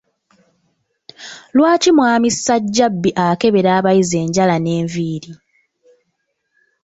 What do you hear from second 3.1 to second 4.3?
akebera abayizi